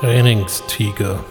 Trainingstiger. 0.00 1.24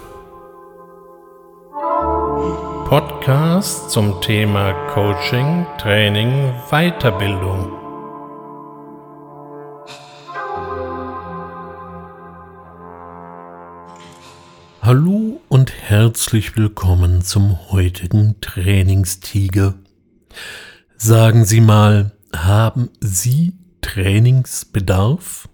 Podcast 2.90 3.92
zum 3.92 4.20
Thema 4.20 4.74
Coaching, 4.90 5.66
Training, 5.78 6.54
Weiterbildung. 6.70 7.72
Hallo 14.82 15.40
und 15.48 15.72
herzlich 15.72 16.58
willkommen 16.58 17.22
zum 17.22 17.72
heutigen 17.72 18.42
Trainingstiger. 18.42 19.76
Sagen 20.98 21.46
Sie 21.46 21.62
mal, 21.62 22.12
haben 22.36 22.90
Sie 23.00 23.54
Trainingsbedarf? 23.80 25.47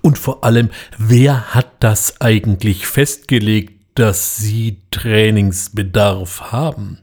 Und 0.00 0.18
vor 0.18 0.44
allem, 0.44 0.70
wer 0.98 1.54
hat 1.54 1.70
das 1.80 2.20
eigentlich 2.20 2.86
festgelegt, 2.86 3.82
dass 3.94 4.36
Sie 4.36 4.82
Trainingsbedarf 4.90 6.52
haben? 6.52 6.98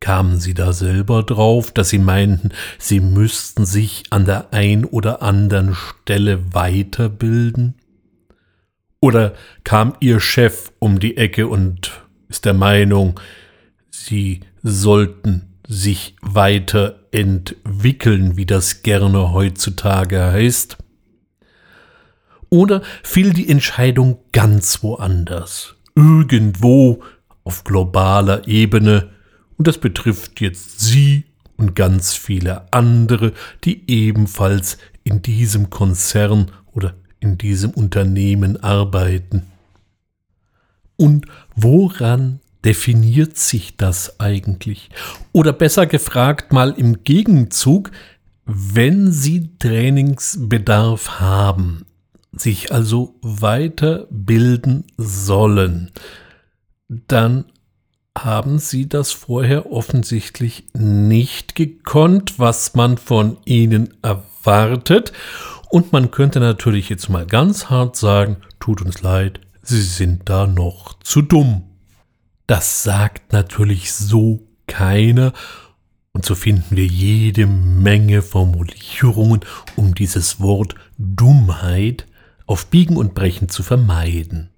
Kamen 0.00 0.40
Sie 0.40 0.54
da 0.54 0.72
selber 0.72 1.22
drauf, 1.22 1.70
dass 1.70 1.90
Sie 1.90 2.00
meinten, 2.00 2.50
Sie 2.78 2.98
müssten 2.98 3.64
sich 3.64 4.02
an 4.10 4.24
der 4.24 4.52
ein 4.52 4.84
oder 4.84 5.22
anderen 5.22 5.76
Stelle 5.76 6.52
weiterbilden? 6.52 7.76
Oder 8.98 9.34
kam 9.62 9.94
Ihr 10.00 10.18
Chef 10.18 10.72
um 10.80 10.98
die 10.98 11.16
Ecke 11.16 11.46
und 11.46 11.92
ist 12.28 12.44
der 12.44 12.54
Meinung, 12.54 13.20
Sie 13.90 14.40
sollten 14.62 15.52
sich 15.68 16.16
weiterentwickeln, 16.20 18.36
wie 18.36 18.46
das 18.46 18.82
gerne 18.82 19.32
heutzutage 19.32 20.20
heißt? 20.20 20.76
Oder 22.52 22.82
fiel 23.02 23.32
die 23.32 23.48
Entscheidung 23.48 24.18
ganz 24.32 24.82
woanders, 24.82 25.74
irgendwo 25.94 27.02
auf 27.44 27.64
globaler 27.64 28.46
Ebene, 28.46 29.08
und 29.56 29.66
das 29.66 29.78
betrifft 29.78 30.38
jetzt 30.42 30.80
Sie 30.80 31.24
und 31.56 31.74
ganz 31.74 32.12
viele 32.12 32.70
andere, 32.70 33.32
die 33.64 33.90
ebenfalls 33.90 34.76
in 35.02 35.22
diesem 35.22 35.70
Konzern 35.70 36.50
oder 36.72 36.92
in 37.20 37.38
diesem 37.38 37.70
Unternehmen 37.70 38.62
arbeiten. 38.62 39.46
Und 40.96 41.24
woran 41.56 42.40
definiert 42.66 43.38
sich 43.38 43.78
das 43.78 44.20
eigentlich? 44.20 44.90
Oder 45.32 45.54
besser 45.54 45.86
gefragt 45.86 46.52
mal 46.52 46.72
im 46.72 47.02
Gegenzug, 47.02 47.92
wenn 48.44 49.10
Sie 49.10 49.56
Trainingsbedarf 49.58 51.18
haben, 51.18 51.86
sich 52.36 52.72
also 52.72 53.18
weiterbilden 53.22 54.84
sollen, 54.96 55.90
dann 56.88 57.44
haben 58.16 58.58
sie 58.58 58.88
das 58.88 59.12
vorher 59.12 59.72
offensichtlich 59.72 60.64
nicht 60.74 61.54
gekonnt, 61.54 62.38
was 62.38 62.74
man 62.74 62.98
von 62.98 63.38
ihnen 63.44 63.94
erwartet. 64.02 65.12
Und 65.70 65.92
man 65.92 66.10
könnte 66.10 66.40
natürlich 66.40 66.88
jetzt 66.88 67.08
mal 67.08 67.26
ganz 67.26 67.70
hart 67.70 67.96
sagen, 67.96 68.36
tut 68.60 68.82
uns 68.82 69.00
leid, 69.02 69.40
sie 69.62 69.80
sind 69.80 70.28
da 70.28 70.46
noch 70.46 70.98
zu 71.02 71.22
dumm. 71.22 71.62
Das 72.46 72.82
sagt 72.82 73.32
natürlich 73.32 73.92
so 73.92 74.46
keiner. 74.66 75.32
Und 76.12 76.26
so 76.26 76.34
finden 76.34 76.76
wir 76.76 76.84
jede 76.84 77.46
Menge 77.46 78.20
Formulierungen, 78.20 79.40
um 79.76 79.94
dieses 79.94 80.40
Wort 80.40 80.74
Dummheit 80.98 82.06
auf 82.52 82.66
Biegen 82.66 82.98
und 82.98 83.14
Brechen 83.14 83.48
zu 83.48 83.62
vermeiden. 83.62 84.50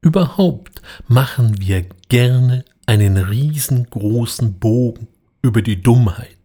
Überhaupt 0.00 0.82
machen 1.06 1.60
wir 1.60 1.84
gerne 2.08 2.64
einen 2.84 3.16
riesengroßen 3.16 4.58
Bogen 4.58 5.06
über 5.40 5.62
die 5.62 5.80
Dummheit. 5.80 6.36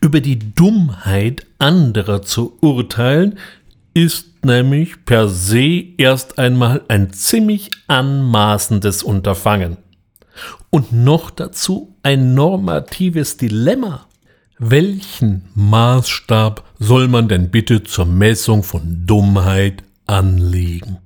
Über 0.00 0.22
die 0.22 0.38
Dummheit 0.38 1.46
anderer 1.58 2.22
zu 2.22 2.56
urteilen, 2.62 3.38
ist 3.92 4.42
nämlich 4.42 5.04
per 5.04 5.28
se 5.28 5.84
erst 5.98 6.38
einmal 6.38 6.80
ein 6.88 7.12
ziemlich 7.12 7.70
anmaßendes 7.88 9.02
Unterfangen. 9.02 9.76
Und 10.70 10.92
noch 10.94 11.30
dazu 11.30 11.94
ein 12.02 12.32
normatives 12.32 13.36
Dilemma. 13.36 14.06
Welchen 14.64 15.42
Maßstab 15.56 16.62
soll 16.78 17.08
man 17.08 17.26
denn 17.26 17.50
bitte 17.50 17.82
zur 17.82 18.06
Messung 18.06 18.62
von 18.62 19.04
Dummheit 19.08 19.82
anlegen? 20.06 20.98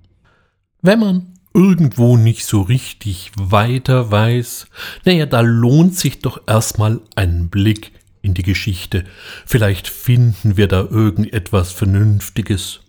Wenn 0.82 1.00
man 1.00 1.38
irgendwo 1.54 2.18
nicht 2.18 2.44
so 2.44 2.60
richtig 2.60 3.32
weiter 3.34 4.10
weiß, 4.10 4.66
naja, 5.06 5.24
da 5.24 5.40
lohnt 5.40 5.94
sich 5.94 6.18
doch 6.18 6.42
erstmal 6.46 7.00
ein 7.14 7.48
Blick 7.48 7.92
in 8.20 8.34
die 8.34 8.42
Geschichte. 8.42 9.04
Vielleicht 9.46 9.88
finden 9.88 10.58
wir 10.58 10.68
da 10.68 10.80
irgendetwas 10.82 11.72
Vernünftiges. 11.72 12.80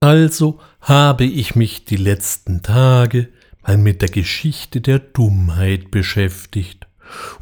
Also 0.00 0.60
habe 0.80 1.24
ich 1.24 1.56
mich 1.56 1.84
die 1.84 1.96
letzten 1.96 2.62
Tage 2.62 3.28
mal 3.62 3.76
mit 3.76 4.00
der 4.00 4.08
Geschichte 4.08 4.80
der 4.80 4.98
Dummheit 4.98 5.90
beschäftigt 5.90 6.86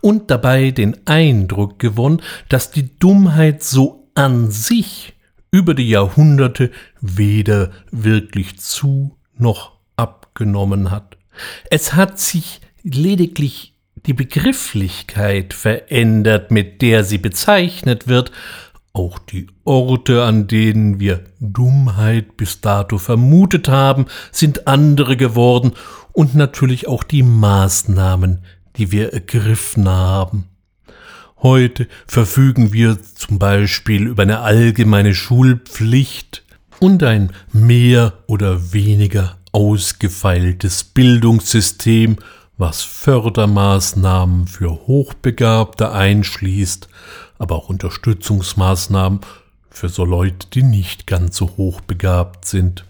und 0.01 0.31
dabei 0.31 0.71
den 0.71 0.97
Eindruck 1.07 1.79
gewonnen, 1.79 2.23
dass 2.49 2.71
die 2.71 2.99
Dummheit 2.99 3.63
so 3.63 4.09
an 4.15 4.51
sich 4.51 5.15
über 5.51 5.75
die 5.75 5.89
Jahrhunderte 5.89 6.71
weder 7.01 7.71
wirklich 7.91 8.59
zu 8.59 9.17
noch 9.37 9.73
abgenommen 9.97 10.91
hat. 10.91 11.17
Es 11.71 11.95
hat 11.95 12.19
sich 12.19 12.61
lediglich 12.83 13.75
die 14.07 14.13
Begrifflichkeit 14.13 15.55
verändert, 15.55 16.51
mit 16.51 16.83
der 16.83 17.05
sie 17.05 17.19
bezeichnet 17.19 18.09
wird, 18.09 18.33
auch 18.93 19.19
die 19.19 19.47
Orte, 19.65 20.25
an 20.25 20.47
denen 20.49 20.99
wir 20.99 21.25
Dummheit 21.41 22.37
bis 22.37 22.61
dato 22.61 22.99
vermutet 22.99 23.69
haben, 23.69 24.07
sind 24.33 24.67
andere 24.67 25.17
geworden 25.17 25.73
und 26.13 26.35
natürlich 26.35 26.89
auch 26.89 27.05
die 27.05 27.23
Maßnahmen, 27.23 28.43
die 28.79 28.93
wir 28.93 29.13
ergriffen 29.13 29.89
haben. 29.89 30.45
Heute 31.43 31.87
verfügen 32.07 32.73
wir 32.73 32.99
zum 33.15 33.39
Beispiel 33.39 34.07
über 34.09 34.23
eine 34.23 34.41
allgemeine 34.41 35.15
Schulpflicht 35.15 36.45
und 36.81 37.03
ein 37.03 37.33
mehr 37.53 38.15
oder 38.27 38.73
weniger 38.73 39.39
ausgefeiltes 39.53 40.85
Bildungssystem, 40.85 42.17
was 42.57 42.83
Fördermaßnahmen 42.83 44.49
für 44.49 44.71
Hochbegabte 44.71 45.93
einschließt, 45.93 46.89
aber 47.39 47.57
auch 47.57 47.69
Unterstützungsmaßnahmen 47.69 49.21
für 49.71 49.89
so 49.89 50.05
Leute, 50.05 50.49
die 50.53 50.65
nicht 50.65 51.07
ganz 51.07 51.37
so 51.37 51.57
hochbegabt 51.57 52.47
sind. 52.47 52.85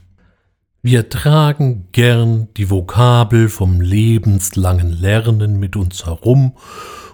Wir 0.83 1.09
tragen 1.09 1.89
gern 1.91 2.47
die 2.56 2.71
Vokabel 2.71 3.49
vom 3.49 3.81
lebenslangen 3.81 4.93
Lernen 4.93 5.59
mit 5.59 5.75
uns 5.75 6.06
herum 6.06 6.53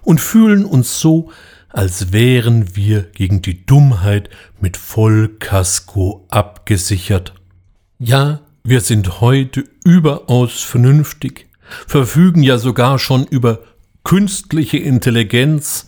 und 0.03 0.21
fühlen 0.21 0.67
uns 0.67 1.01
so, 1.01 1.31
als 1.71 2.13
wären 2.13 2.77
wir 2.77 3.05
gegen 3.05 3.41
die 3.41 3.65
Dummheit 3.65 4.29
mit 4.61 4.77
Vollkasko 4.77 6.27
abgesichert. 6.29 7.33
Ja, 7.99 8.41
wir 8.65 8.83
sind 8.83 9.23
heute 9.23 9.65
überaus 9.83 10.61
vernünftig, 10.61 11.47
verfügen 11.87 12.43
ja 12.43 12.59
sogar 12.59 12.99
schon 12.99 13.27
über 13.27 13.61
künstliche 14.05 14.77
Intelligenz 14.77 15.87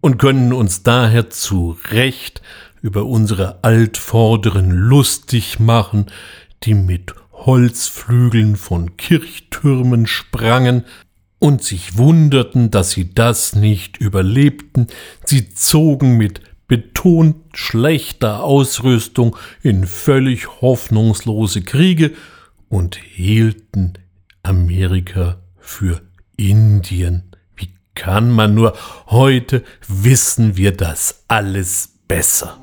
und 0.00 0.18
können 0.18 0.52
uns 0.52 0.84
daher 0.84 1.28
zu 1.28 1.76
Recht 1.90 2.40
über 2.82 3.04
unsere 3.04 3.64
Altvorderen 3.64 4.70
lustig 4.70 5.58
machen, 5.58 6.06
die 6.66 6.74
mit 6.74 7.14
Holzflügeln 7.32 8.56
von 8.56 8.96
Kirchtürmen 8.96 10.06
sprangen 10.06 10.84
und 11.38 11.62
sich 11.62 11.96
wunderten, 11.96 12.70
dass 12.70 12.90
sie 12.90 13.14
das 13.14 13.54
nicht 13.54 13.98
überlebten. 13.98 14.88
Sie 15.24 15.54
zogen 15.54 16.16
mit 16.16 16.40
betont 16.66 17.36
schlechter 17.54 18.42
Ausrüstung 18.42 19.36
in 19.62 19.86
völlig 19.86 20.60
hoffnungslose 20.60 21.62
Kriege 21.62 22.12
und 22.68 22.96
hielten 22.96 23.92
Amerika 24.42 25.38
für 25.58 26.00
Indien. 26.36 27.30
Wie 27.54 27.68
kann 27.94 28.30
man 28.30 28.54
nur 28.54 28.76
heute 29.06 29.62
wissen 29.86 30.56
wir 30.56 30.72
das 30.72 31.24
alles 31.28 31.94
besser? 32.08 32.58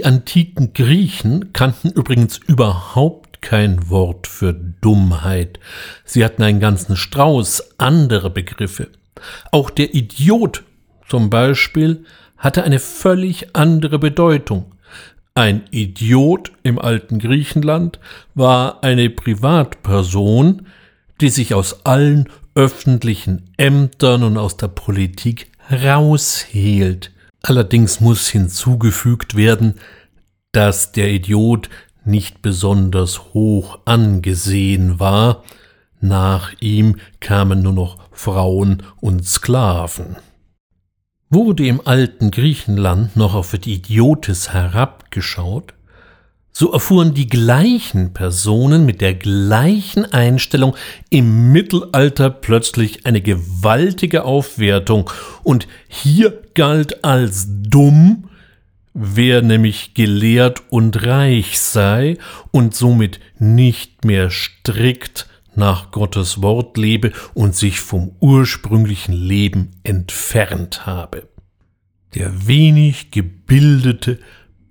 Die 0.00 0.06
antiken 0.06 0.72
Griechen 0.72 1.52
kannten 1.52 1.90
übrigens 1.90 2.38
überhaupt 2.38 3.42
kein 3.42 3.90
Wort 3.90 4.26
für 4.26 4.54
Dummheit. 4.54 5.60
Sie 6.06 6.24
hatten 6.24 6.42
einen 6.42 6.58
ganzen 6.58 6.96
Strauß 6.96 7.78
anderer 7.78 8.30
Begriffe. 8.30 8.88
Auch 9.52 9.68
der 9.68 9.94
Idiot 9.94 10.62
zum 11.06 11.28
Beispiel 11.28 12.06
hatte 12.38 12.64
eine 12.64 12.78
völlig 12.78 13.54
andere 13.54 13.98
Bedeutung. 13.98 14.72
Ein 15.34 15.64
Idiot 15.70 16.50
im 16.62 16.78
alten 16.78 17.18
Griechenland 17.18 18.00
war 18.34 18.82
eine 18.82 19.10
Privatperson, 19.10 20.66
die 21.20 21.28
sich 21.28 21.52
aus 21.52 21.84
allen 21.84 22.26
öffentlichen 22.54 23.50
Ämtern 23.58 24.22
und 24.22 24.38
aus 24.38 24.56
der 24.56 24.68
Politik 24.68 25.50
raushielt. 25.70 27.10
Allerdings 27.42 28.00
muss 28.00 28.28
hinzugefügt 28.28 29.34
werden, 29.34 29.74
dass 30.52 30.92
der 30.92 31.10
Idiot 31.10 31.70
nicht 32.04 32.42
besonders 32.42 33.32
hoch 33.34 33.78
angesehen 33.84 35.00
war, 35.00 35.44
nach 36.00 36.52
ihm 36.60 36.96
kamen 37.20 37.62
nur 37.62 37.74
noch 37.74 37.98
Frauen 38.10 38.82
und 39.00 39.26
Sklaven. 39.26 40.16
Wurde 41.28 41.66
im 41.66 41.86
alten 41.86 42.30
Griechenland 42.30 43.16
noch 43.16 43.34
auf 43.34 43.52
Idiotes 43.54 44.52
herabgeschaut, 44.52 45.74
so 46.52 46.72
erfuhren 46.72 47.14
die 47.14 47.28
gleichen 47.28 48.12
Personen 48.12 48.84
mit 48.84 49.00
der 49.00 49.14
gleichen 49.14 50.04
Einstellung 50.04 50.76
im 51.08 51.52
Mittelalter 51.52 52.30
plötzlich 52.30 53.06
eine 53.06 53.20
gewaltige 53.20 54.24
Aufwertung, 54.24 55.10
und 55.42 55.68
hier 55.88 56.42
galt 56.54 57.04
als 57.04 57.46
dumm, 57.48 58.28
wer 58.92 59.42
nämlich 59.42 59.94
gelehrt 59.94 60.62
und 60.70 61.06
reich 61.06 61.58
sei 61.60 62.18
und 62.50 62.74
somit 62.74 63.20
nicht 63.38 64.04
mehr 64.04 64.30
strikt 64.30 65.28
nach 65.54 65.90
Gottes 65.90 66.42
Wort 66.42 66.76
lebe 66.76 67.12
und 67.34 67.54
sich 67.54 67.80
vom 67.80 68.16
ursprünglichen 68.20 69.12
Leben 69.12 69.70
entfernt 69.82 70.86
habe. 70.86 71.28
Der 72.14 72.48
wenig 72.48 73.10
gebildete, 73.10 74.18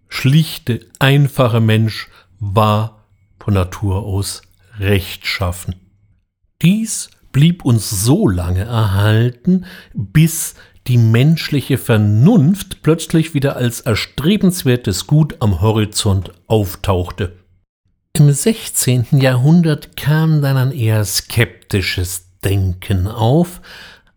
schlichte, 0.10 0.86
einfache 1.00 1.62
Mensch 1.62 2.10
war 2.40 3.06
von 3.40 3.54
Natur 3.54 4.04
aus 4.04 4.42
rechtschaffen. 4.80 5.76
Dies 6.62 7.10
blieb 7.32 7.64
uns 7.64 7.90
so 7.90 8.28
lange 8.28 8.66
erhalten, 8.66 9.66
bis 9.94 10.56
die 10.88 10.98
menschliche 10.98 11.78
Vernunft 11.78 12.82
plötzlich 12.82 13.34
wieder 13.34 13.56
als 13.56 13.82
erstrebenswertes 13.82 15.08
Gut 15.08 15.38
am 15.40 15.62
Horizont 15.62 16.32
auftauchte. 16.48 17.38
Im 18.14 18.32
16. 18.32 19.06
Jahrhundert 19.20 19.96
kam 19.96 20.42
dann 20.42 20.58
ein 20.58 20.72
eher 20.72 21.06
skeptisches 21.06 22.26
Denken 22.44 23.08
auf, 23.08 23.62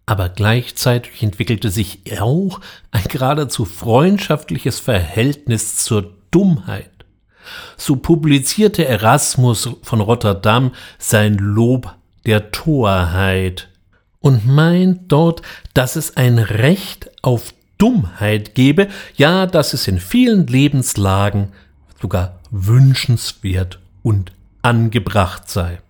aber 0.07 0.29
gleichzeitig 0.29 1.23
entwickelte 1.23 1.71
sich 1.71 2.01
auch 2.21 2.61
ein 2.91 3.05
geradezu 3.05 3.65
freundschaftliches 3.65 4.81
Verhältnis 4.81 5.85
zur 5.85 6.13
Dummheit. 6.31 6.91
So 7.77 7.97
publizierte 7.97 8.85
Erasmus 8.85 9.71
von 9.83 10.01
Rotterdam 10.01 10.73
sein 10.99 11.37
Lob 11.39 11.95
der 12.25 12.53
Torheit 12.53 13.69
und 14.21 14.47
meint 14.47 15.11
dort, 15.11 15.43
dass 15.75 15.97
es 15.97 16.17
ein 16.17 16.39
Recht 16.39 17.11
auf 17.23 17.53
Dummheit 17.79 18.55
gebe, 18.55 18.89
ja, 19.17 19.47
dass 19.47 19.75
es 19.75 19.89
in 19.89 19.99
vielen 19.99 20.47
Lebenslagen 20.47 21.49
sogar 22.01 22.39
wünschenswert 22.51 23.81
und 24.03 24.33
angebracht 24.63 25.51
sei. 25.51 25.81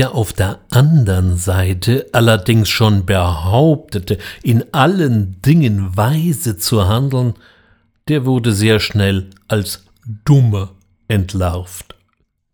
Wer 0.00 0.14
auf 0.14 0.32
der 0.32 0.60
anderen 0.70 1.36
Seite 1.36 2.06
allerdings 2.12 2.70
schon 2.70 3.04
behauptete, 3.04 4.16
in 4.42 4.64
allen 4.72 5.42
Dingen 5.42 5.94
weise 5.94 6.56
zu 6.56 6.88
handeln, 6.88 7.34
der 8.08 8.24
wurde 8.24 8.54
sehr 8.54 8.80
schnell 8.80 9.28
als 9.46 9.84
dummer 10.24 10.70
entlarvt. 11.06 11.96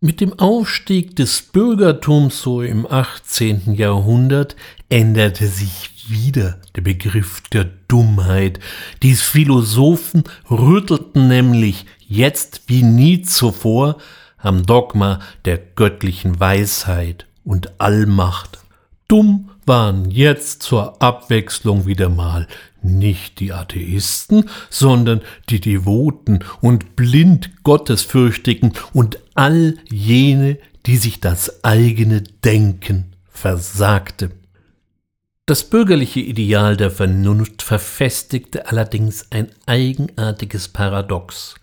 Mit 0.01 0.19
dem 0.19 0.37
Aufstieg 0.37 1.15
des 1.15 1.41
Bürgertums 1.41 2.41
so 2.41 2.61
im 2.61 2.85
18. 2.85 3.75
Jahrhundert 3.75 4.57
änderte 4.89 5.47
sich 5.47 6.09
wieder 6.09 6.59
der 6.75 6.81
Begriff 6.81 7.39
der 7.53 7.69
Dummheit. 7.87 8.59
Die 9.03 9.13
Philosophen 9.13 10.25
rüttelten 10.51 11.29
nämlich 11.29 11.85
jetzt 12.05 12.63
wie 12.67 12.83
nie 12.83 13.21
zuvor 13.21 13.99
am 14.37 14.65
Dogma 14.65 15.21
der 15.45 15.57
göttlichen 15.57 16.41
Weisheit 16.41 17.26
und 17.47 17.79
Allmacht. 17.79 18.59
Dumm 19.07 19.51
waren 19.65 20.11
jetzt 20.11 20.63
zur 20.63 21.01
Abwechslung 21.01 21.85
wieder 21.85 22.09
mal 22.09 22.47
nicht 22.81 23.39
die 23.39 23.53
Atheisten, 23.53 24.49
sondern 24.69 25.21
die 25.49 25.59
Devoten 25.59 26.39
und 26.61 26.95
blind 26.95 27.63
Gottesfürchtigen 27.63 28.73
und 28.93 29.19
all 29.33 29.75
jene, 29.89 30.57
die 30.85 30.97
sich 30.97 31.19
das 31.19 31.63
eigene 31.63 32.21
Denken 32.21 33.13
versagte. 33.29 34.31
Das 35.45 35.63
bürgerliche 35.63 36.19
Ideal 36.19 36.75
der 36.75 36.91
Vernunft 36.91 37.61
verfestigte 37.61 38.67
allerdings 38.67 39.31
ein 39.31 39.47
eigenartiges 39.65 40.67
Paradox. 40.67 41.55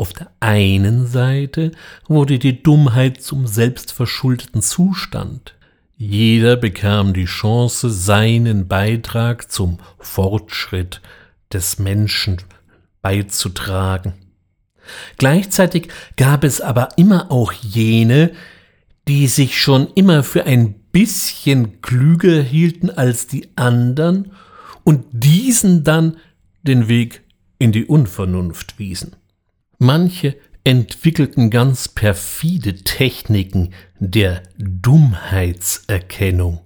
Auf 0.00 0.12
der 0.12 0.30
einen 0.38 1.08
Seite 1.08 1.72
wurde 2.06 2.38
die 2.38 2.62
Dummheit 2.62 3.20
zum 3.20 3.48
selbstverschuldeten 3.48 4.62
Zustand. 4.62 5.56
Jeder 5.96 6.56
bekam 6.56 7.12
die 7.12 7.24
Chance, 7.24 7.90
seinen 7.90 8.68
Beitrag 8.68 9.50
zum 9.50 9.78
Fortschritt 9.98 11.00
des 11.52 11.80
Menschen 11.80 12.36
beizutragen. 13.02 14.14
Gleichzeitig 15.16 15.88
gab 16.16 16.44
es 16.44 16.60
aber 16.60 16.90
immer 16.96 17.32
auch 17.32 17.52
jene, 17.52 18.30
die 19.08 19.26
sich 19.26 19.60
schon 19.60 19.88
immer 19.94 20.22
für 20.22 20.44
ein 20.44 20.74
bisschen 20.92 21.82
klüger 21.82 22.40
hielten 22.40 22.88
als 22.88 23.26
die 23.26 23.48
anderen 23.56 24.30
und 24.84 25.04
diesen 25.10 25.82
dann 25.82 26.18
den 26.62 26.86
Weg 26.86 27.22
in 27.58 27.72
die 27.72 27.84
Unvernunft 27.84 28.78
wiesen. 28.78 29.16
Manche 29.78 30.36
entwickelten 30.64 31.50
ganz 31.50 31.88
perfide 31.88 32.82
Techniken 32.82 33.72
der 34.00 34.42
Dummheitserkennung. 34.58 36.62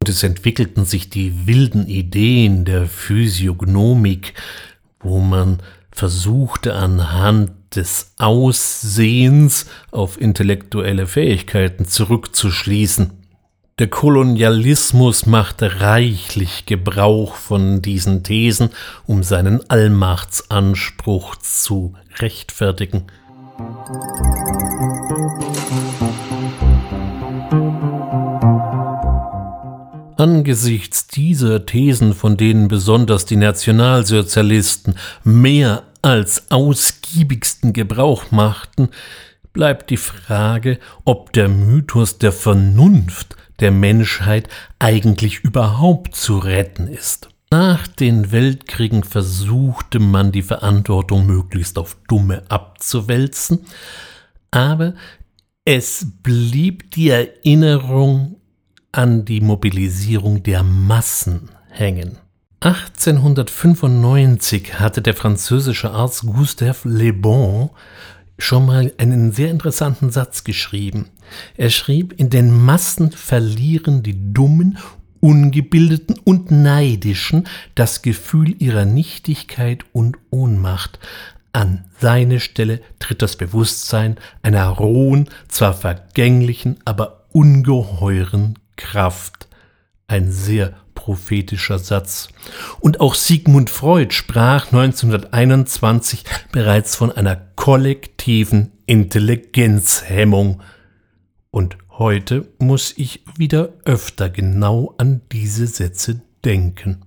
Und 0.00 0.08
es 0.08 0.22
entwickelten 0.22 0.84
sich 0.84 1.10
die 1.10 1.48
wilden 1.48 1.88
Ideen 1.88 2.64
der 2.64 2.86
Physiognomik, 2.86 4.34
wo 5.00 5.18
man 5.18 5.58
versuchte 5.90 6.74
anhand 6.74 7.50
des 7.74 8.12
Aussehens 8.16 9.66
auf 9.90 10.20
intellektuelle 10.20 11.08
Fähigkeiten 11.08 11.86
zurückzuschließen. 11.86 13.25
Der 13.78 13.88
Kolonialismus 13.88 15.26
machte 15.26 15.82
reichlich 15.82 16.64
Gebrauch 16.64 17.34
von 17.34 17.82
diesen 17.82 18.22
Thesen, 18.22 18.70
um 19.04 19.22
seinen 19.22 19.68
Allmachtsanspruch 19.68 21.36
zu 21.36 21.92
rechtfertigen. 22.18 23.02
Angesichts 30.16 31.06
dieser 31.08 31.66
Thesen, 31.66 32.14
von 32.14 32.38
denen 32.38 32.68
besonders 32.68 33.26
die 33.26 33.36
Nationalsozialisten 33.36 34.94
mehr 35.22 35.82
als 36.00 36.50
ausgiebigsten 36.50 37.74
Gebrauch 37.74 38.30
machten, 38.30 38.88
bleibt 39.52 39.90
die 39.90 39.98
Frage, 39.98 40.78
ob 41.04 41.34
der 41.34 41.50
Mythos 41.50 42.16
der 42.16 42.32
Vernunft 42.32 43.36
der 43.60 43.70
Menschheit 43.70 44.48
eigentlich 44.78 45.40
überhaupt 45.40 46.14
zu 46.14 46.38
retten 46.38 46.88
ist. 46.88 47.28
Nach 47.50 47.86
den 47.86 48.32
Weltkriegen 48.32 49.04
versuchte 49.04 49.98
man 49.98 50.32
die 50.32 50.42
Verantwortung 50.42 51.26
möglichst 51.26 51.78
auf 51.78 51.96
Dumme 52.08 52.42
abzuwälzen, 52.48 53.60
aber 54.50 54.94
es 55.64 56.06
blieb 56.22 56.90
die 56.92 57.10
Erinnerung 57.10 58.36
an 58.92 59.24
die 59.24 59.40
Mobilisierung 59.40 60.42
der 60.42 60.62
Massen 60.62 61.50
hängen. 61.70 62.18
1895 62.60 64.80
hatte 64.80 65.02
der 65.02 65.14
französische 65.14 65.90
Arzt 65.90 66.22
Gustave 66.22 66.88
Le 66.88 67.12
Bon 67.12 67.70
schon 68.38 68.66
mal 68.66 68.92
einen 68.98 69.32
sehr 69.32 69.50
interessanten 69.50 70.10
Satz 70.10 70.44
geschrieben. 70.44 71.08
Er 71.56 71.70
schrieb, 71.70 72.14
in 72.18 72.30
den 72.30 72.52
Massen 72.52 73.12
verlieren 73.12 74.02
die 74.02 74.32
Dummen, 74.32 74.78
Ungebildeten 75.20 76.16
und 76.24 76.50
Neidischen 76.50 77.48
das 77.74 78.02
Gefühl 78.02 78.54
ihrer 78.62 78.84
Nichtigkeit 78.84 79.84
und 79.92 80.18
Ohnmacht. 80.30 80.98
An 81.52 81.84
seine 81.98 82.38
Stelle 82.38 82.82
tritt 82.98 83.22
das 83.22 83.36
Bewusstsein 83.36 84.16
einer 84.42 84.68
rohen, 84.68 85.30
zwar 85.48 85.72
vergänglichen, 85.72 86.76
aber 86.84 87.24
ungeheuren 87.32 88.58
Kraft. 88.76 89.48
Ein 90.06 90.30
sehr 90.30 90.74
prophetischer 91.06 91.78
Satz. 91.78 92.30
Und 92.80 92.98
auch 92.98 93.14
Sigmund 93.14 93.70
Freud 93.70 94.12
sprach 94.12 94.72
1921 94.72 96.24
bereits 96.50 96.96
von 96.96 97.12
einer 97.12 97.36
kollektiven 97.36 98.72
Intelligenzhemmung. 98.86 100.62
Und 101.52 101.78
heute 101.90 102.48
muss 102.58 102.92
ich 102.96 103.22
wieder 103.36 103.68
öfter 103.84 104.30
genau 104.30 104.96
an 104.98 105.20
diese 105.30 105.68
Sätze 105.68 106.22
denken. 106.44 107.02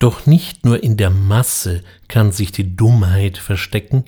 Doch 0.00 0.26
nicht 0.26 0.64
nur 0.64 0.82
in 0.82 0.96
der 0.96 1.10
Masse 1.10 1.82
kann 2.08 2.32
sich 2.32 2.50
die 2.50 2.74
Dummheit 2.74 3.38
verstecken, 3.38 4.06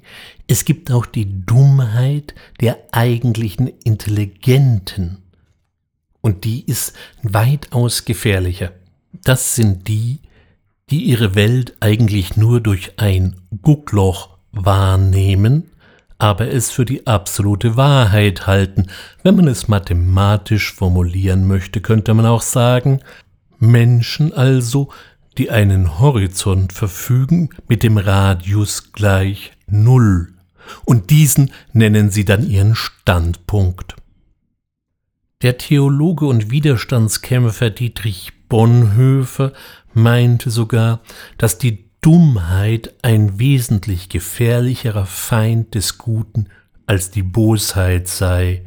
es 0.49 0.65
gibt 0.65 0.91
auch 0.91 1.07
die 1.07 1.47
Dummheit 1.47 2.35
der 2.61 2.77
eigentlichen 2.91 3.69
Intelligenten. 3.85 5.19
Und 6.23 6.43
die 6.43 6.65
ist 6.67 6.95
weitaus 7.23 8.05
gefährlicher. 8.05 8.73
Das 9.29 9.55
sind 9.55 9.89
die, 9.89 10.21
die 10.89 11.03
ihre 11.03 11.35
Welt 11.35 11.75
eigentlich 11.81 12.39
nur 12.39 12.63
durch 12.63 12.93
ein 12.97 13.37
Guckloch 13.61 14.39
wahrnehmen, 14.53 15.65
aber 16.17 16.51
es 16.51 16.71
für 16.71 16.87
die 16.87 17.07
absolute 17.07 17.77
Wahrheit 17.77 18.47
halten. 18.47 18.87
Wenn 19.23 19.37
man 19.37 19.47
es 19.47 19.69
mathematisch 19.69 20.73
formulieren 20.73 21.47
möchte, 21.47 21.83
könnte 21.83 22.15
man 22.15 22.25
auch 22.25 22.41
sagen, 22.41 23.01
Menschen 23.59 24.33
also, 24.33 24.89
die 25.37 25.51
einen 25.51 25.99
Horizont 25.99 26.73
verfügen 26.73 27.51
mit 27.69 27.83
dem 27.83 27.99
Radius 27.99 28.95
gleich 28.95 29.53
Null. 29.67 30.33
Und 30.87 31.11
diesen 31.11 31.53
nennen 31.75 32.11
sie 32.11 32.25
dann 32.25 32.49
ihren 32.49 32.75
Standpunkt. 32.75 33.95
Der 35.43 35.59
Theologe 35.59 36.25
und 36.25 36.51
Widerstandskämpfer 36.51 37.69
Dietrich 37.69 38.33
Bonhoeffer 38.49 39.53
meinte 39.95 40.51
sogar, 40.51 41.01
dass 41.37 41.59
die 41.59 41.89
Dummheit 42.01 42.95
ein 43.03 43.39
wesentlich 43.39 44.09
gefährlicherer 44.09 45.07
Feind 45.07 45.75
des 45.75 45.99
Guten 45.99 46.47
als 46.87 47.11
die 47.11 47.23
Bosheit 47.23 48.09
sei. 48.09 48.67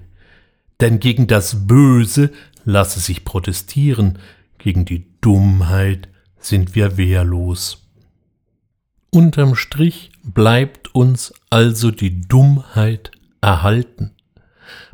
Denn 0.80 1.00
gegen 1.00 1.28
das 1.28 1.68
Böse 1.68 2.32
lasse 2.66 3.00
sich 3.00 3.26
protestieren, 3.26 4.20
gegen 4.58 4.86
die 4.86 5.06
Dummheit 5.22 6.10
sind 6.40 6.76
wir 6.76 6.98
wehrlos. 6.98 7.88
Unterm 9.10 9.56
Strich 9.56 10.12
bleibt 10.24 10.94
uns 10.94 11.34
also 11.50 11.92
die 11.92 12.22
Dummheit 12.22 13.12
erhalten. 13.42 14.12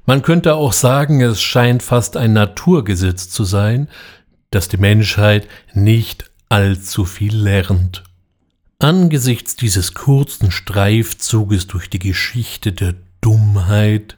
Man 0.06 0.22
könnte 0.22 0.56
auch 0.56 0.74
sagen, 0.74 1.22
es 1.22 1.41
scheint 1.41 1.84
fast 1.84 2.15
ein 2.17 2.34
Naturgesetz 2.34 3.29
zu 3.29 3.44
sein, 3.44 3.89
dass 4.51 4.68
die 4.68 4.77
Menschheit 4.77 5.48
nicht 5.74 6.30
allzu 6.50 7.06
viel 7.06 7.36
lernt. 7.36 8.04
Angesichts 8.80 9.56
dieses 9.56 9.94
kurzen 9.94 10.51
Streifzuges 10.51 11.68
durch 11.68 11.89
die 11.89 12.00
Geschichte 12.00 12.72
der 12.72 12.94
Dummheit 13.22 14.18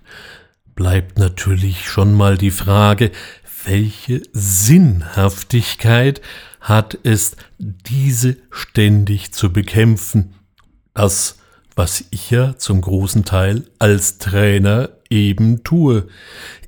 bleibt 0.75 1.17
natürlich 1.17 1.89
schon 1.89 2.13
mal 2.13 2.38
die 2.38 2.51
Frage, 2.51 3.12
welche 3.65 4.21
Sinnhaftigkeit 4.31 6.21
hat 6.62 6.98
es, 7.03 7.36
diese 7.57 8.38
ständig 8.51 9.33
zu 9.33 9.51
bekämpfen? 9.51 10.36
Das, 10.93 11.38
was 11.75 12.05
ich 12.12 12.31
ja 12.31 12.57
zum 12.57 12.81
großen 12.81 13.24
Teil 13.25 13.65
als 13.79 14.17
Trainer 14.17 14.89
eben 15.09 15.63
tue. 15.63 16.07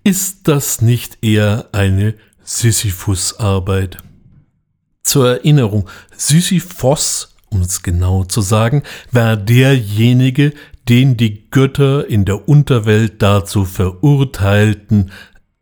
Ist 0.04 0.48
das 0.48 0.82
nicht 0.82 1.18
eher 1.22 1.70
eine 1.74 2.16
Sisyphus-Arbeit? 2.54 4.00
Zur 5.04 5.30
Erinnerung, 5.30 5.90
Sisyphos, 6.16 7.38
um 7.50 7.62
es 7.62 7.82
genau 7.82 8.26
zu 8.26 8.42
sagen, 8.42 8.84
war 9.12 9.38
derjenige, 9.38 10.54
den 10.90 11.16
die 11.16 11.50
Götter 11.50 12.08
in 12.08 12.26
der 12.26 12.50
Unterwelt 12.50 13.22
dazu 13.22 13.64
verurteilten, 13.64 15.12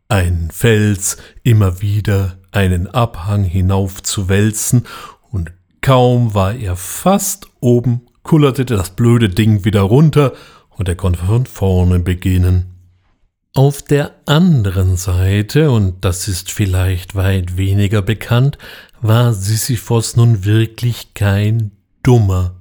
einen 0.08 0.50
Fels 0.50 1.16
immer 1.44 1.80
wieder 1.80 2.38
einen 2.50 2.88
Abhang 2.88 3.44
hinauf 3.44 4.02
zu 4.02 4.28
wälzen, 4.28 4.84
und 5.30 5.52
kaum 5.80 6.34
war 6.34 6.54
er 6.54 6.74
fast 6.74 7.46
oben, 7.60 8.02
kullerte 8.24 8.64
das 8.64 8.90
blöde 8.90 9.28
Ding 9.28 9.64
wieder 9.64 9.82
runter, 9.82 10.32
und 10.70 10.88
er 10.88 10.96
konnte 10.96 11.20
von 11.20 11.46
vorne 11.46 12.00
beginnen. 12.00 12.69
Auf 13.52 13.82
der 13.82 14.14
anderen 14.26 14.96
Seite, 14.96 15.72
und 15.72 16.04
das 16.04 16.28
ist 16.28 16.52
vielleicht 16.52 17.16
weit 17.16 17.56
weniger 17.56 18.00
bekannt, 18.00 18.58
war 19.00 19.34
Sisyphos 19.34 20.14
nun 20.14 20.44
wirklich 20.44 21.14
kein 21.14 21.72
Dummer. 22.04 22.54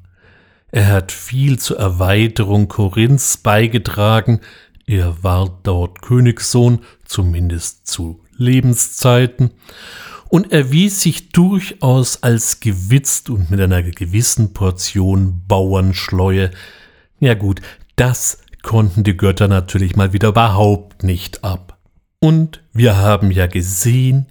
Er 0.71 0.87
hat 0.87 1.11
viel 1.11 1.59
zur 1.59 1.77
Erweiterung 1.77 2.69
Korinths 2.69 3.37
beigetragen, 3.37 4.41
er 4.87 5.23
war 5.23 5.59
dort 5.61 6.01
Königssohn, 6.01 6.79
zumindest 7.05 7.85
zu 7.85 8.23
Lebenszeiten, 8.35 9.51
und 10.27 10.51
erwies 10.51 11.01
sich 11.01 11.29
durchaus 11.29 12.23
als 12.23 12.61
gewitzt 12.61 13.29
und 13.29 13.51
mit 13.51 13.61
einer 13.61 13.83
gewissen 13.83 14.53
Portion 14.53 15.43
Bauernschleue. 15.47 16.49
Ja 17.19 17.35
gut, 17.35 17.61
das 17.95 18.39
konnten 18.63 19.03
die 19.03 19.17
Götter 19.17 19.47
natürlich 19.47 19.95
mal 19.95 20.13
wieder 20.13 20.29
überhaupt 20.29 21.03
nicht 21.03 21.43
ab. 21.43 21.77
Und 22.19 22.61
wir 22.73 22.97
haben 22.97 23.31
ja 23.31 23.47
gesehen, 23.47 24.27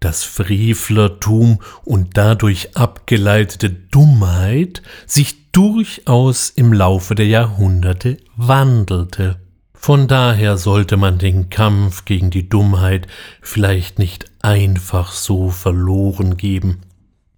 dass 0.00 0.24
Frevlertum 0.24 1.60
und 1.84 2.16
dadurch 2.16 2.76
abgeleitete 2.76 3.70
Dummheit 3.70 4.82
sich 5.06 5.52
durchaus 5.52 6.50
im 6.50 6.72
Laufe 6.72 7.14
der 7.14 7.26
Jahrhunderte 7.26 8.16
wandelte. 8.36 9.38
Von 9.74 10.06
daher 10.08 10.58
sollte 10.58 10.96
man 10.96 11.18
den 11.18 11.50
Kampf 11.50 12.04
gegen 12.04 12.30
die 12.30 12.48
Dummheit 12.48 13.08
vielleicht 13.40 13.98
nicht 13.98 14.26
einfach 14.40 15.12
so 15.12 15.50
verloren 15.50 16.36
geben. 16.36 16.82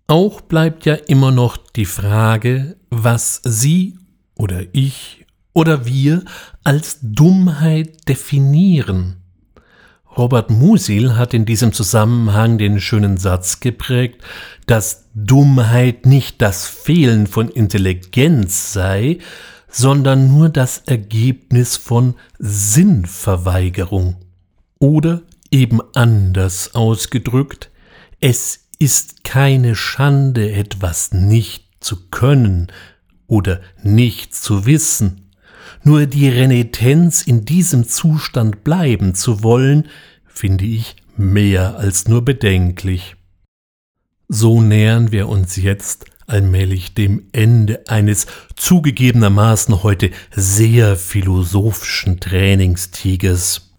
Auch 0.07 0.43
bleibt 0.43 0.85
ja 0.85 0.95
immer 0.95 1.31
noch 1.31 1.57
die 1.57 1.87
Frage, 1.87 2.77
was 2.91 3.41
Sie 3.45 3.99
oder 4.35 4.63
ich 4.73 5.24
oder 5.55 5.87
wir 5.87 6.23
als 6.63 6.99
Dummheit 7.01 8.09
definieren. 8.09 9.17
Robert 10.17 10.51
Musil 10.51 11.17
hat 11.17 11.35
in 11.35 11.45
diesem 11.45 11.73
Zusammenhang 11.73 12.59
den 12.59 12.81
schönen 12.81 13.17
Satz 13.17 13.61
geprägt, 13.61 14.23
dass 14.67 15.07
Dummheit 15.15 16.07
nicht 16.07 16.41
das 16.43 16.69
Fehlen 16.69 17.27
von 17.27 17.49
Intelligenz 17.49 18.73
sei, 18.73 19.19
sondern 19.69 20.29
nur 20.29 20.51
das 20.51 20.83
Ergebnis 20.87 21.77
von 21.77 22.15
Sinnverweigerung. 22.39 24.17
Oder 24.79 25.23
eben 25.51 25.81
anders 25.95 26.75
ausgedrückt, 26.75 27.71
es 28.21 28.69
ist 28.79 29.25
keine 29.25 29.75
Schande, 29.75 30.53
etwas 30.53 31.13
nicht 31.13 31.65
zu 31.81 32.09
können 32.11 32.69
oder 33.27 33.61
nicht 33.83 34.35
zu 34.35 34.67
wissen. 34.67 35.24
Nur 35.83 36.07
die 36.07 36.29
Renitenz 36.29 37.23
in 37.23 37.45
diesem 37.45 37.89
Zustand 37.89 38.65
bleiben 38.65 39.15
zu 39.15 39.43
wollen, 39.43 39.89
finde 40.27 40.65
ich 40.65 40.97
mehr 41.17 41.77
als 41.77 42.09
nur 42.09 42.25
bedenklich. 42.25 43.17
So 44.29 44.61
nähern 44.61 45.13
wir 45.13 45.29
uns 45.29 45.57
jetzt 45.57 46.07
allmählich 46.27 46.95
dem 46.95 47.29
Ende 47.33 47.85
eines 47.89 48.27
zugegebenermaßen 48.57 49.83
heute 49.83 50.11
sehr 50.35 50.97
philosophischen 50.97 52.21
Trainingstigers. 52.21 53.71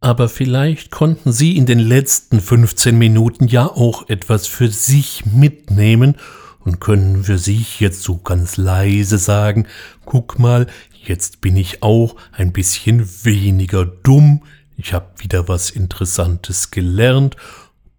Aber 0.00 0.28
vielleicht 0.28 0.90
konnten 0.90 1.32
Sie 1.32 1.56
in 1.56 1.66
den 1.66 1.78
letzten 1.78 2.40
15 2.40 2.96
Minuten 2.96 3.48
ja 3.48 3.66
auch 3.66 4.08
etwas 4.08 4.46
für 4.46 4.68
sich 4.68 5.24
mitnehmen 5.26 6.16
und 6.60 6.80
können 6.80 7.24
für 7.24 7.38
sich 7.38 7.80
jetzt 7.80 8.02
so 8.02 8.18
ganz 8.18 8.56
leise 8.56 9.18
sagen, 9.18 9.66
guck 10.04 10.38
mal, 10.38 10.66
jetzt 11.08 11.40
bin 11.40 11.56
ich 11.56 11.82
auch 11.82 12.16
ein 12.32 12.52
bisschen 12.52 13.08
weniger 13.24 13.84
dumm, 13.84 14.42
ich 14.76 14.92
habe 14.92 15.06
wieder 15.18 15.48
was 15.48 15.70
Interessantes 15.70 16.70
gelernt 16.70 17.36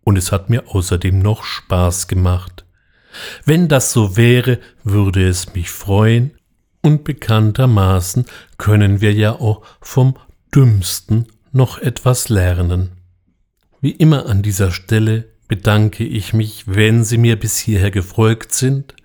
und 0.03 0.17
es 0.17 0.31
hat 0.31 0.49
mir 0.49 0.67
außerdem 0.67 1.19
noch 1.19 1.43
Spaß 1.43 2.07
gemacht. 2.07 2.65
Wenn 3.45 3.67
das 3.67 3.91
so 3.91 4.17
wäre, 4.17 4.59
würde 4.83 5.27
es 5.27 5.53
mich 5.53 5.69
freuen, 5.69 6.31
und 6.85 7.03
bekanntermaßen 7.03 8.25
können 8.59 9.01
wir 9.01 9.11
ja 9.11 9.31
auch 9.31 9.63
vom 9.81 10.17
Dümmsten 10.53 11.25
noch 11.51 11.79
etwas 11.79 12.29
lernen. 12.29 12.91
Wie 13.81 13.89
immer 13.89 14.27
an 14.27 14.43
dieser 14.43 14.71
Stelle 14.71 15.25
bedanke 15.47 16.03
ich 16.03 16.33
mich, 16.33 16.67
wenn 16.67 17.03
Sie 17.03 17.17
mir 17.17 17.39
bis 17.39 17.57
hierher 17.57 17.89
gefolgt 17.89 18.53
sind, 18.53 18.95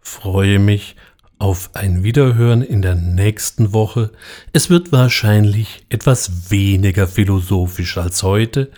freue 0.00 0.58
mich 0.58 0.96
auf 1.38 1.70
ein 1.74 2.02
Wiederhören 2.02 2.62
in 2.62 2.80
der 2.80 2.94
nächsten 2.94 3.74
Woche. 3.74 4.10
Es 4.52 4.70
wird 4.70 4.90
wahrscheinlich 4.90 5.84
etwas 5.90 6.50
weniger 6.50 7.06
philosophisch 7.06 7.98
als 7.98 8.22
heute. 8.22 8.70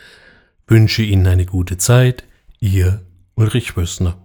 Wünsche 0.67 1.03
Ihnen 1.03 1.27
eine 1.29 1.47
gute 1.47 1.79
Zeit. 1.79 2.25
Ihr 2.59 3.01
Ulrich 3.37 3.77
Wössner. 3.77 4.17